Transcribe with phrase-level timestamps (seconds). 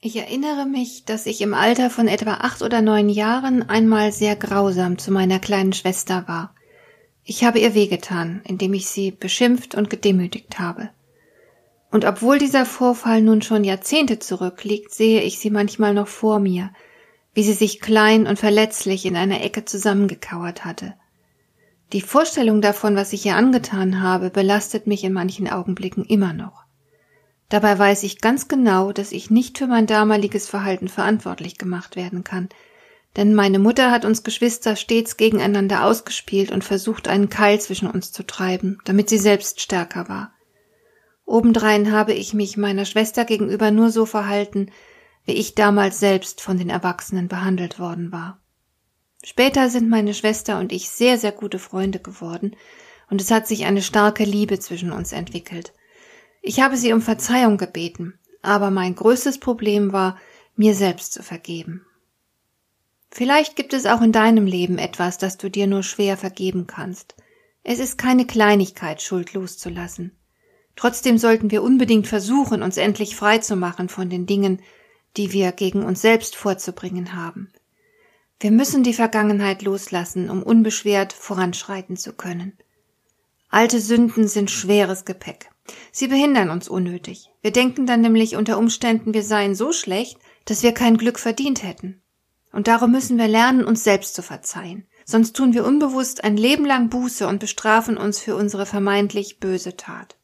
[0.00, 4.36] Ich erinnere mich, dass ich im Alter von etwa acht oder neun Jahren einmal sehr
[4.36, 6.54] grausam zu meiner kleinen Schwester war.
[7.24, 10.90] Ich habe ihr wehgetan, indem ich sie beschimpft und gedemütigt habe.
[11.90, 16.70] Und obwohl dieser Vorfall nun schon Jahrzehnte zurückliegt, sehe ich sie manchmal noch vor mir,
[17.34, 20.94] wie sie sich klein und verletzlich in einer Ecke zusammengekauert hatte.
[21.92, 26.67] Die Vorstellung davon, was ich ihr angetan habe, belastet mich in manchen Augenblicken immer noch.
[27.48, 32.24] Dabei weiß ich ganz genau, dass ich nicht für mein damaliges Verhalten verantwortlich gemacht werden
[32.24, 32.48] kann,
[33.16, 38.12] denn meine Mutter hat uns Geschwister stets gegeneinander ausgespielt und versucht, einen Keil zwischen uns
[38.12, 40.32] zu treiben, damit sie selbst stärker war.
[41.24, 44.70] Obendrein habe ich mich meiner Schwester gegenüber nur so verhalten,
[45.24, 48.40] wie ich damals selbst von den Erwachsenen behandelt worden war.
[49.24, 52.56] Später sind meine Schwester und ich sehr, sehr gute Freunde geworden,
[53.10, 55.72] und es hat sich eine starke Liebe zwischen uns entwickelt.
[56.48, 60.16] Ich habe sie um Verzeihung gebeten, aber mein größtes Problem war,
[60.56, 61.84] mir selbst zu vergeben.
[63.10, 67.16] Vielleicht gibt es auch in deinem Leben etwas, das du dir nur schwer vergeben kannst.
[67.64, 70.16] Es ist keine Kleinigkeit, Schuld loszulassen.
[70.74, 74.62] Trotzdem sollten wir unbedingt versuchen, uns endlich frei zu machen von den Dingen,
[75.18, 77.52] die wir gegen uns selbst vorzubringen haben.
[78.40, 82.56] Wir müssen die Vergangenheit loslassen, um unbeschwert voranschreiten zu können.
[83.50, 85.50] Alte Sünden sind schweres Gepäck.
[85.92, 87.30] Sie behindern uns unnötig.
[87.42, 91.62] Wir denken dann nämlich unter Umständen, wir seien so schlecht, dass wir kein Glück verdient
[91.62, 92.02] hätten.
[92.52, 94.86] Und darum müssen wir lernen, uns selbst zu verzeihen.
[95.04, 99.76] Sonst tun wir unbewusst ein Leben lang Buße und bestrafen uns für unsere vermeintlich böse
[99.76, 100.16] Tat.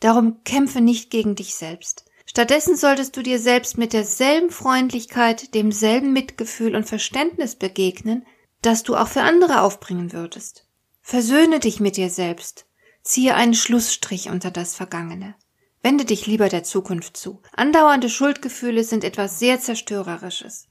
[0.00, 2.04] Darum kämpfe nicht gegen dich selbst.
[2.26, 8.26] Stattdessen solltest du dir selbst mit derselben Freundlichkeit, demselben Mitgefühl und Verständnis begegnen,
[8.62, 10.66] das du auch für andere aufbringen würdest.
[11.02, 12.66] Versöhne dich mit dir selbst
[13.04, 15.34] Ziehe einen Schlussstrich unter das Vergangene.
[15.82, 17.42] Wende dich lieber der Zukunft zu.
[17.54, 20.68] Andauernde Schuldgefühle sind etwas sehr Zerstörerisches.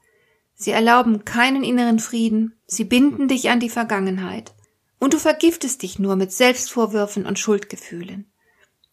[0.55, 4.55] Sie erlauben keinen inneren Frieden, sie binden dich an die Vergangenheit.
[4.99, 8.31] Und du vergiftest dich nur mit Selbstvorwürfen und Schuldgefühlen.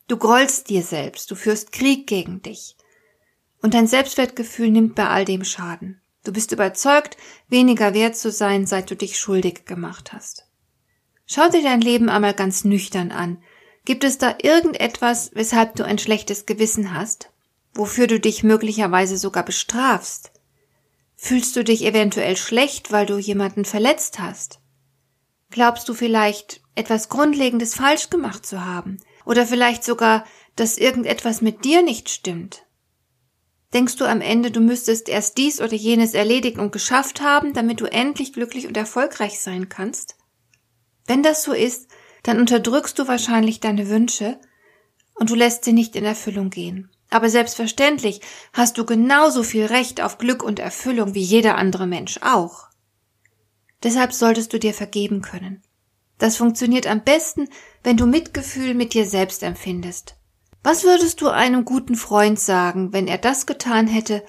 [0.07, 2.77] Du grollst dir selbst, du führst Krieg gegen dich.
[3.63, 6.03] Und dein Selbstwertgefühl nimmt bei all dem Schaden.
[6.25, 7.17] Du bist überzeugt,
[7.49, 10.50] weniger wert zu sein, seit du dich schuldig gemacht hast.
[11.33, 13.41] Schau dir dein Leben einmal ganz nüchtern an.
[13.85, 17.31] Gibt es da irgendetwas, weshalb du ein schlechtes Gewissen hast?
[17.73, 20.33] Wofür du dich möglicherweise sogar bestrafst?
[21.15, 24.59] Fühlst du dich eventuell schlecht, weil du jemanden verletzt hast?
[25.51, 28.97] Glaubst du vielleicht, etwas Grundlegendes falsch gemacht zu haben?
[29.25, 30.25] Oder vielleicht sogar,
[30.57, 32.67] dass irgendetwas mit dir nicht stimmt?
[33.73, 37.81] Denkst du am Ende, du müsstest erst dies oder jenes erledigt und geschafft haben, damit
[37.81, 40.17] du endlich glücklich und erfolgreich sein kannst?
[41.11, 41.89] Wenn das so ist,
[42.23, 44.39] dann unterdrückst du wahrscheinlich deine Wünsche
[45.15, 46.89] und du lässt sie nicht in Erfüllung gehen.
[47.11, 48.21] Aber selbstverständlich
[48.53, 52.69] hast du genauso viel Recht auf Glück und Erfüllung wie jeder andere Mensch auch.
[53.83, 55.65] Deshalb solltest du dir vergeben können.
[56.19, 57.49] Das funktioniert am besten,
[57.83, 60.15] wenn du Mitgefühl mit dir selbst empfindest.
[60.63, 64.25] Was würdest du einem guten Freund sagen, wenn er das getan hätte,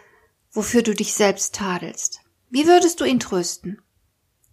[0.51, 2.21] wofür du dich selbst tadelst?
[2.49, 3.83] Wie würdest du ihn trösten?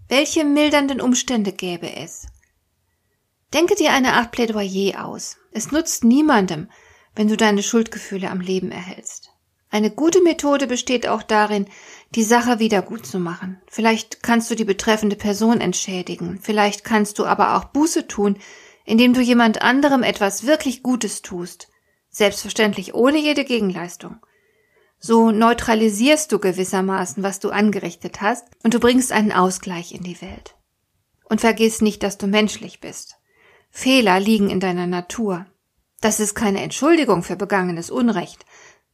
[0.09, 2.27] Welche mildernden Umstände gäbe es?
[3.53, 5.37] Denke dir eine Art Plädoyer aus.
[5.53, 6.71] Es nutzt niemandem,
[7.15, 9.31] wenn du deine Schuldgefühle am Leben erhältst.
[9.71, 11.67] Eine gute Methode besteht auch darin,
[12.15, 13.61] die Sache wieder gut zu machen.
[13.67, 18.39] Vielleicht kannst du die betreffende Person entschädigen, vielleicht kannst du aber auch Buße tun,
[18.87, 21.69] indem du jemand anderem etwas wirklich Gutes tust,
[22.09, 24.17] selbstverständlich ohne jede Gegenleistung.
[25.01, 30.21] So neutralisierst du gewissermaßen, was du angerichtet hast, und du bringst einen Ausgleich in die
[30.21, 30.57] Welt.
[31.25, 33.17] Und vergiss nicht, dass du menschlich bist.
[33.71, 35.47] Fehler liegen in deiner Natur.
[36.01, 38.45] Das ist keine Entschuldigung für begangenes Unrecht,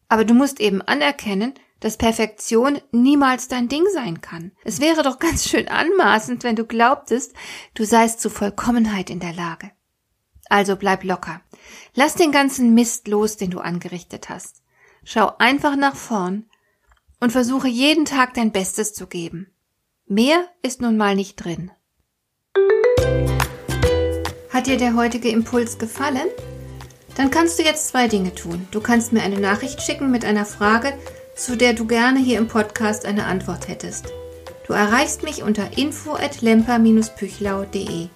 [0.08, 4.52] aber du musst eben anerkennen, dass Perfektion niemals dein Ding sein kann.
[4.64, 7.34] Es wäre doch ganz schön anmaßend, wenn du glaubtest,
[7.74, 9.70] du seist zu Vollkommenheit in der Lage.
[10.48, 11.40] Also bleib locker.
[11.94, 14.62] Lass den ganzen Mist los, den du angerichtet hast.
[15.04, 16.46] Schau einfach nach vorn
[17.20, 19.48] und versuche jeden Tag dein Bestes zu geben.
[20.06, 21.70] Mehr ist nun mal nicht drin.
[24.50, 26.28] Hat dir der heutige Impuls gefallen?
[27.16, 28.66] Dann kannst du jetzt zwei Dinge tun.
[28.70, 30.92] Du kannst mir eine Nachricht schicken mit einer Frage,
[31.36, 34.12] zu der du gerne hier im Podcast eine Antwort hättest.
[34.66, 38.08] Du erreichst mich unter info at lemper-püchlau.de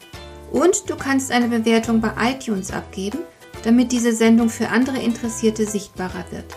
[0.52, 3.18] und du kannst eine Bewertung bei iTunes abgeben,
[3.64, 6.56] damit diese Sendung für andere Interessierte sichtbarer wird.